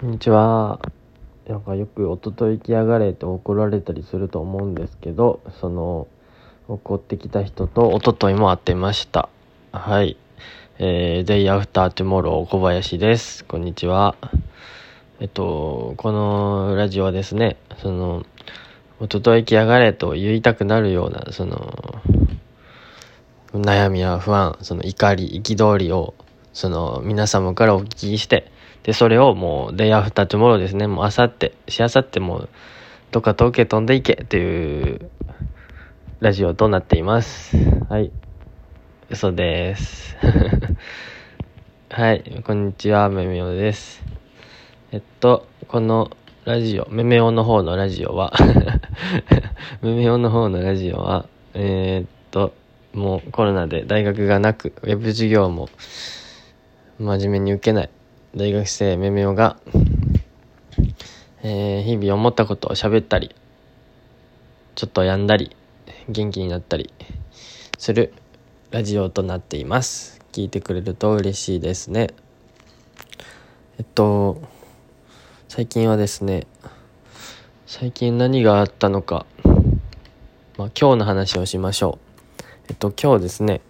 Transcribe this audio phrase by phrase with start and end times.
[0.00, 0.78] こんにちは。
[1.48, 6.06] なんかよく「おととい来やがれ」って怒られたりすると思うんですけどその
[6.68, 9.28] 怒ってきた人とおとといも会ってました。
[9.72, 10.16] はい。
[10.78, 13.44] えー、 Day After Tomorrow 小林です。
[13.44, 14.14] こんにちは。
[15.18, 18.22] えっとこのラジオはですねその
[19.02, 21.74] 「おととい来やがれ」と言いたくなるようなその
[23.52, 26.14] 悩みや不安その怒り憤りを
[26.52, 28.52] その皆様からお聞きして
[28.82, 30.86] で、それをもう、 Day After Tomorrow ですね。
[30.86, 32.48] もう、あさって、しあさっても、
[33.10, 35.10] どっか遠く飛んでいけっていう
[36.20, 37.56] ラジオとなっています。
[37.88, 38.10] はい。
[39.10, 40.16] 嘘です。
[41.90, 42.42] はい。
[42.44, 44.04] こんにちは、めめおです。
[44.92, 46.10] えっと、この
[46.44, 48.32] ラジオ、めめおの方のラジオは
[49.82, 52.52] めめおの方のラジオは、えー、っと、
[52.92, 55.68] もうコロナで大学がなく、ウェブ授業も
[56.98, 57.90] 真面目に受けない。
[58.36, 59.56] 大学生めめおが、
[61.42, 63.34] えー、日々思ったことを喋ったり、
[64.74, 65.56] ちょっと病んだり、
[66.10, 66.92] 元気になったり
[67.78, 68.12] する
[68.70, 70.20] ラジオとなっています。
[70.32, 72.08] 聞いてくれると嬉しいですね。
[73.78, 74.42] えっと、
[75.48, 76.46] 最近はですね、
[77.66, 79.24] 最近何があったのか、
[80.58, 81.98] まあ、今日の話をしましょ
[82.40, 82.44] う。
[82.68, 83.62] えっと、今日ですね、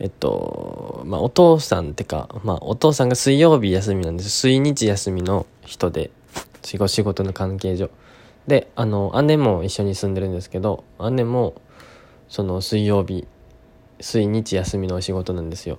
[0.00, 4.30] えっと、まあ、お父さんってか、まあ、お父さんが水曜日休みなんです。
[4.30, 6.10] 水日休みの人で、
[6.62, 7.90] 仕事の関係上。
[8.46, 11.54] で、あの、姉も一緒に住んでるんですけど、姉も、
[12.30, 13.26] その水曜日、
[14.00, 15.78] 水日休みのお仕事なんですよ。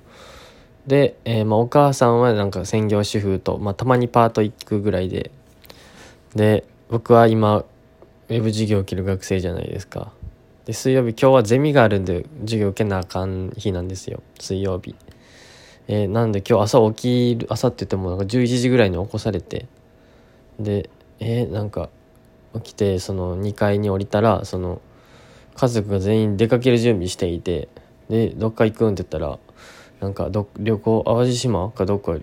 [0.86, 5.32] で、えー、まあ、お母さんはなんか専業主婦と、まあ、たまにパート行くぐらいで、
[6.36, 10.14] で、僕は今、ウェブ授業を受ける学生じゃないですか。
[10.72, 14.24] で水曜日今日はゼミがあるんで授業受けなあかん日なんですよ。
[14.40, 14.96] 水曜日。
[15.90, 19.68] えー、なんで今日朝起きる朝って言ってもなんか11時ぐらいに起こされて。
[20.60, 21.90] でえー、なんか
[22.54, 24.82] 起きてその2階に降りたらその
[25.56, 27.68] 家族が全員出かける準備していて
[28.08, 29.40] でどっか行くんって言ったら
[30.00, 31.70] なんかど旅行淡路島？
[31.72, 32.16] かどっか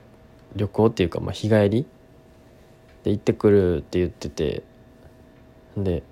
[0.57, 1.87] 旅行っていうか、まあ、日帰り？
[3.05, 4.63] で行ってくるって言ってて。
[5.77, 6.03] で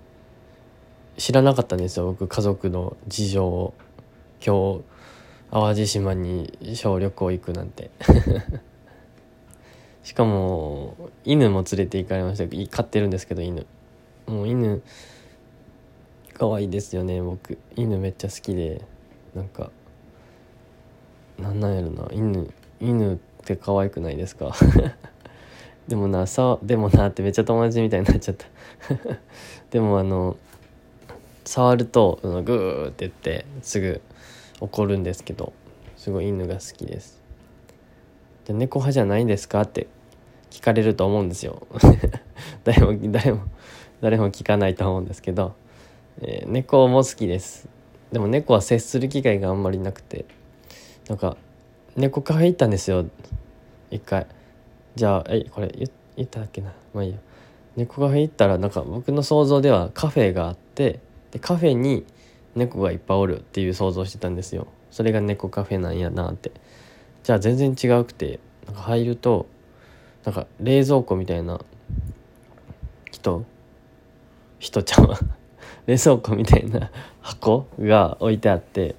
[1.17, 3.75] 知らなかったんですよ僕家族の事情を。
[4.45, 4.85] 今日
[5.51, 7.91] 淡路島に小旅行行くなんて。
[10.05, 10.95] しかも
[11.25, 12.77] 犬も連れて行かれました。
[12.77, 13.67] 飼ってるんですけど犬。
[14.27, 14.83] もう犬
[16.35, 17.59] 可愛いですよね僕。
[17.77, 18.83] 犬めっちゃ好きで。
[19.35, 19.71] なんか
[21.39, 22.09] なんなんやろな。
[22.13, 22.51] 犬
[22.81, 24.55] 犬って可愛くないですか？
[25.89, 28.47] でもなさでもなってめっちゃ友達みたいになっちゃった。
[29.71, 30.37] でもあの
[31.47, 34.03] 触るとグーって言ってすぐ
[34.61, 35.53] 怒るんですけど
[35.97, 37.23] すごい犬が好きです。
[38.45, 39.87] で猫派じゃないんですかって
[40.51, 41.67] 聞かれると思うんですよ。
[42.65, 43.45] 誰も誰も
[44.01, 45.55] 誰も聞かないと思うんですけど、
[46.21, 47.69] えー、猫も好きです。
[48.13, 50.27] でも猫は接する機会があんまりなくて
[51.09, 51.37] なんか
[51.97, 53.07] 猫カフェ行ったんですよ。
[53.91, 54.27] 一回。
[54.97, 56.73] じゃあえこれ言言ったっけな。
[56.93, 57.19] まあいいや。
[57.77, 61.01] 猫カフェ行ったらなんか僕の想像ではカフェがあって
[61.31, 62.05] でカフェに
[62.55, 64.67] 猫がいっぱいおるっていう想像してたんですよ。
[64.91, 66.53] それが猫カフェなんやなって。
[67.23, 69.47] じゃあ全然違うくてなんか入ると
[70.25, 71.61] なんか冷蔵庫みたいな
[73.11, 73.45] 人
[74.59, 75.19] 人ちゃんは
[75.87, 78.97] 冷蔵庫みたいな箱が置いてあって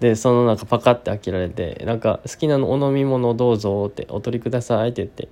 [0.00, 5.28] でその中パカッて開けられてなんか好きなのお飲み物どうぞってお取りくださいって言って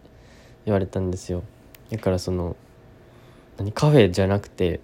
[0.64, 1.42] 言われたんですよ。
[1.90, 2.56] だからその
[3.58, 4.80] 何カフェじゃなくて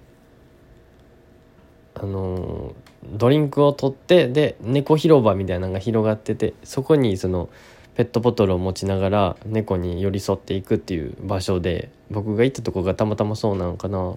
[2.03, 2.75] あの
[3.13, 7.51] ドリンクを取ってで猫広場みたいなのが広がっててそこにその
[7.95, 14.17] ペットボトルを持ちながら猫に寄り添っていくっていう場所で僕が行ったとこがたまたまそうなのかな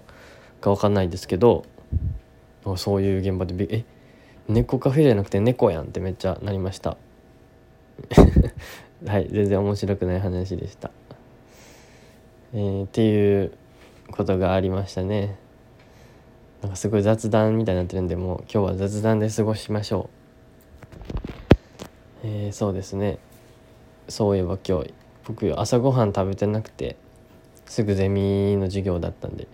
[0.61, 1.65] か分かんないですけど
[2.77, 3.83] そういう現場でえ
[4.47, 6.95] 猫カフェじゃなくて猫やんってめっちゃなりました。
[9.05, 10.89] はい全然面白くない話でした、
[12.53, 13.51] えー、っていう
[14.11, 15.42] ことがありましたね。
[16.63, 20.09] なんかすごい雑談みたいになってるんでもう今日は雑談で過ごしましょ
[22.23, 22.27] う。
[22.27, 23.19] えー、そうですね。
[24.07, 24.93] そういえば今日
[25.25, 26.95] 僕朝ごはん食べてなくて
[27.65, 29.49] すぐゼミの授業だったんで。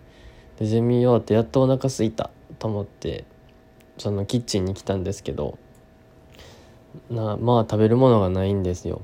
[0.60, 2.30] でゼミ終わってやっとお腹すいた
[2.60, 3.26] と思って
[3.98, 5.58] そのキッチンに来たんですけど
[7.10, 9.02] なまあ食べるものがないんですよ。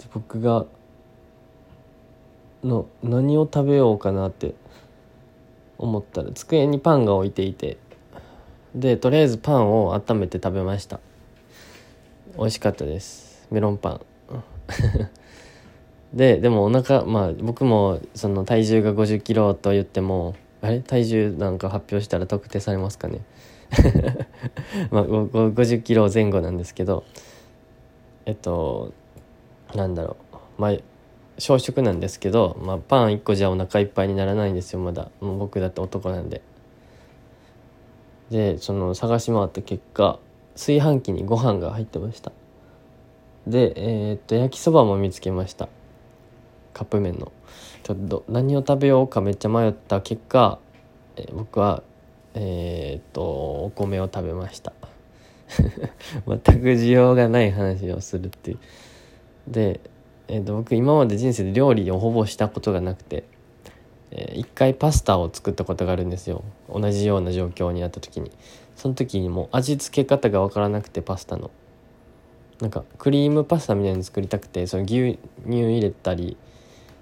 [0.00, 0.66] で僕が
[2.64, 4.54] の何を食べようかなって
[5.78, 7.76] 思ったら机にパンが置いていて
[8.74, 11.00] でとりあえずパンを温めて食べました。
[12.36, 13.46] 美味しかったです。
[13.50, 14.00] メロンパン。
[16.12, 20.80] ででもお腹まあ僕もその体重が5 0キロと言ってもあれ？
[20.80, 23.20] 体重なんか発表したら特定されますかね？
[24.90, 27.04] まあ5 0キロ前後なんですけど
[28.26, 28.92] えっと
[29.74, 30.16] なんだろ
[30.58, 30.60] う。
[30.60, 30.72] まあ
[31.38, 35.10] 小食なんですけど、まあ、パン1個じゃお腹いっぱいにならないんですよまだ。
[35.20, 36.42] もう僕だって男なんで。
[38.30, 40.18] でその探し回った結果
[40.54, 42.32] 炊飯器にご飯が入ってました。
[43.46, 45.68] でえー、っと焼きそばも見つけました。
[46.72, 47.32] カップ麺の。
[47.82, 50.58] ちょっと何を食べようかめっちゃ迷った結果、
[51.16, 51.82] えー、僕は
[52.34, 54.72] えー、っとお米を食べました。
[56.26, 58.58] 全く需要がない話をするっていう。
[59.48, 59.80] で、
[60.28, 63.24] えー、と僕今まで人生で料理をほぼしたことがなくて、
[64.10, 66.44] えー、一回パスタを作ったことがあるんですよ。
[66.72, 68.30] 同じような状況にあった時に。
[68.74, 71.50] その時にもう味付け方が分からなくてパスタの。
[72.60, 76.38] なんかクリームパスタみたいに作りたくてその牛乳入れたり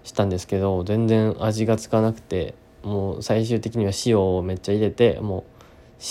[0.02, 5.44] したんですけど全然味がつかなくてもう最終的には塩をめっちゃ入れてもう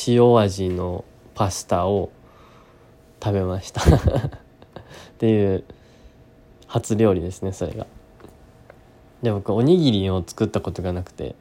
[0.07, 1.03] 塩味の
[1.35, 2.09] パスタを
[3.21, 3.81] 食べました。
[3.83, 3.89] っ
[5.17, 5.63] ていう
[6.73, 7.85] 初料理ですねそれが。
[9.21, 11.35] で僕おにぎりを作ったことがなくて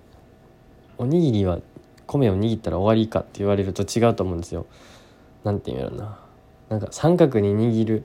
[0.98, 1.58] おにぎりは
[2.06, 4.66] 米を握ったら終わりかって言われると違うと思うんですよ。
[5.42, 6.18] なんて言うんやろな。
[6.68, 8.04] なんか三角に握る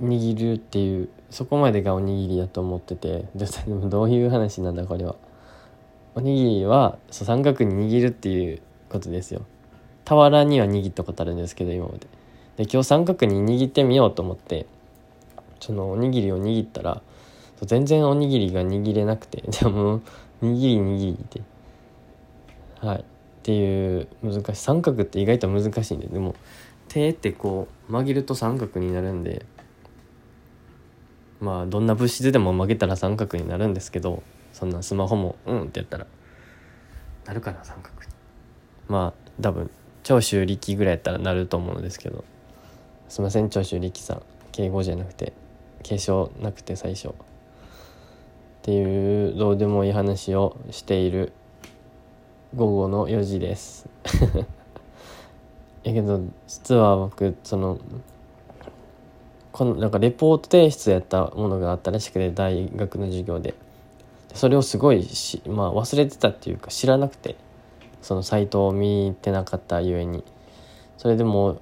[0.00, 5.14] 握るっていうそこまでがおにぎりだと思っててでもどういう話なんだこれは。
[6.16, 9.42] おにぎりはそう三角に握るっていうことですよ。
[10.04, 12.08] 俵には握ったことあるんですけど今まで。
[12.56, 14.66] で今日三角に握ってみようと思って
[15.62, 17.02] そのおにぎりを握ったら
[17.62, 20.00] 全然おにぎりが握れなくて でも
[20.42, 21.40] 握り握りって
[22.80, 23.00] はい。
[23.00, 23.04] っ
[23.44, 24.62] ていう難しい。
[24.62, 26.34] 三角って意外と難しいんででも
[26.88, 29.46] 手ってこう曲げると三角になるんで
[31.40, 34.22] まあどんな物質でも曲げたら三角になるんですけど
[34.52, 36.06] そんなスマホもうんってやったら
[37.24, 38.00] なるかな三角。
[38.00, 38.08] に
[38.88, 39.70] まあ多分
[40.02, 42.24] 長州力ぐらいやったらなると思うんですけど。
[43.08, 44.22] すいません長州力さん。
[44.52, 45.34] 敬語じゃなくて。
[45.82, 47.08] 継承なくて最初。
[47.08, 47.12] っ
[48.62, 51.32] ていうどうでもいい話をしている
[52.54, 53.88] 午後の4時です。
[55.82, 57.78] やけど実は僕その
[59.50, 63.54] このなんかレポート提出やったものがあったらしくて大学の授業で。
[64.34, 67.36] それをすごいし、まあ、忘れてたっていうか知らなくて。
[68.02, 70.24] そのサイトを見てなかったゆえに。
[70.98, 71.60] それでも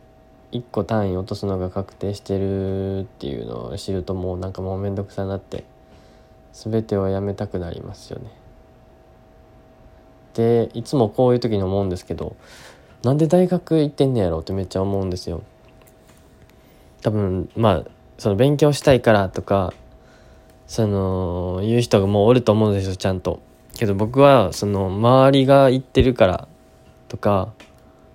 [0.53, 5.65] 1個単位落とすのが確定してるっていうのを知るともうなんかもう面倒くさなって
[6.53, 8.31] 全てをやめたくなりますよね。
[10.35, 12.37] でいつもこういう時に思うんですけど
[13.03, 15.43] なんで大学行ってんねやろってめっちゃ思うんですよ。
[17.03, 19.73] 多分まあその勉強したいからとか
[20.67, 23.41] その言う人がもうおると思うんですよちゃんと。
[23.75, 26.49] けど僕はその周りが言ってるから
[27.09, 27.53] とか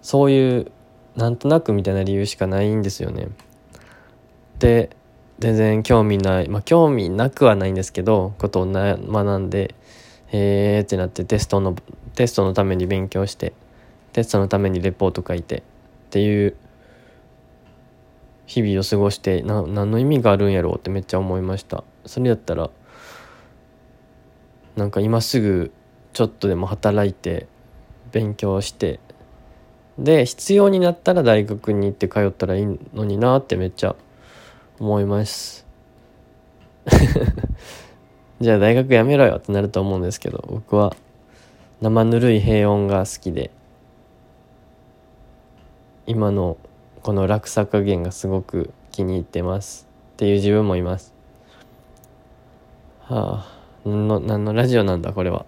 [0.02, 0.72] そういう
[1.16, 3.30] なんとなくみたいな理由しかないんですよね。
[4.60, 4.90] で
[5.40, 9.76] 全然興味ないまあ興味なくはないんですけどことをな学んで
[10.28, 11.76] へえってなってテストの
[12.16, 13.54] テストのために勉強して
[14.14, 15.62] テストのためにレポート書いてっ
[16.12, 16.56] ていう
[18.46, 22.70] 日々を過ごしてな何の意味があるんやろうってめっちゃ思いましたそれやったら
[24.76, 25.72] なんか今すぐ
[26.14, 27.48] ちょっとでも働いて
[28.12, 29.00] 勉強して
[29.97, 33.95] で必要になったら大学に行って通ったらいいのになってめっちゃ
[34.80, 35.66] 思います。
[38.42, 40.95] じゃあ大学やめろよってなると思うんですけど僕は
[41.81, 43.49] 生ぬるい平穏が好きで
[46.06, 46.57] 今の
[47.02, 49.87] この落差加減がすごく気に入ってます。
[50.14, 51.14] っていう自分もいます。
[53.02, 55.45] はあ何の何のラジオなんだこれは。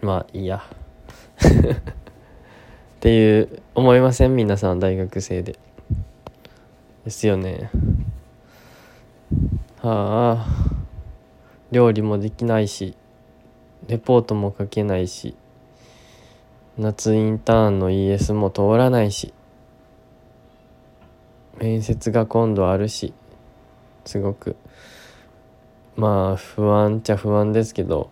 [0.00, 0.62] まあいいや。
[2.98, 4.34] っていう思いません？
[4.34, 5.56] 皆さん大学生で。
[7.04, 7.70] ですよね。
[9.80, 10.46] はあ。
[11.70, 12.96] 料理もできないし
[13.86, 15.36] レポートも書けないし
[16.76, 19.32] 夏インターンの ES も通らないし
[21.58, 23.14] 面接が今度あるし
[24.04, 24.56] すごく。
[25.94, 28.10] まあ不安っちゃ不安ですけど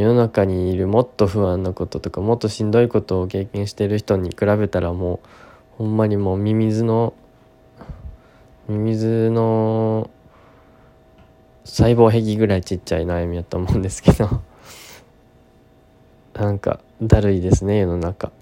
[0.00, 5.28] 世の中にいるもっと不安なこととかもっとしんどいことを経験してる人に比べたらもう
[5.78, 7.14] ほんまにもうミミズの
[8.68, 10.10] ミミズの
[11.64, 14.40] 細胞壁ぐらいちっちゃい悩みやと思うんですけど。
[16.34, 18.32] なんかだるいですね世の中。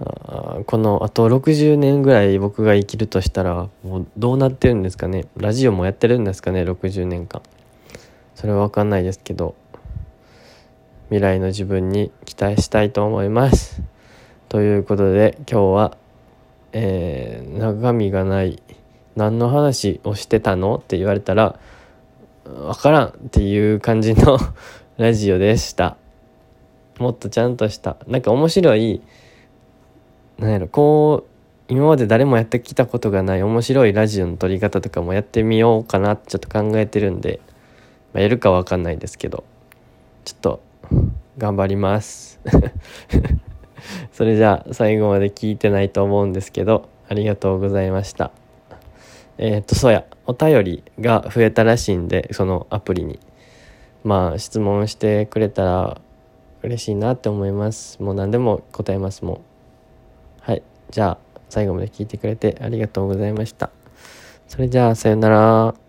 [0.00, 5.26] あこのあと60年ぐらい僕が生きるとしたらもうどうなってるんですかね。
[5.36, 7.42] ラジオもやってるんですかね60年間。
[8.34, 9.54] それは分かんないですけど
[11.08, 13.82] 未来の自分に期待したいと思います。
[14.48, 15.96] ということで今日は、
[16.72, 18.62] えー、中身がない
[19.16, 21.58] 何の話をしてたのって言われたら
[22.44, 24.38] 分からんっていう感じの
[24.96, 25.96] ラジオでした。
[26.98, 29.02] もっとちゃんとしたなんか面白い
[30.38, 37.40] なんやろこう今まで誰もやってきたことがない面白いラジオの撮り方とかもやってみようかなってちょっと考えてるんで、
[38.14, 39.44] まあ、やるかわかんないですけど
[40.24, 40.62] ちょっと
[41.36, 42.40] 頑張ります。
[44.12, 48.30] それじゃあ最後まで聞いてないと思うんですけどありがとうございました。
[49.36, 53.18] えっ、とそうやお便りが増えたらしいんでそのアプリに。
[54.04, 56.00] まあ質問してくれたら
[56.62, 58.00] 嬉しいなって思います。
[58.02, 59.40] もう何でも答えますもん。
[60.40, 63.70] はいじゃあ最後まで聞いてくれてありがとうございました。
[64.46, 65.83] それじゃあさよなら。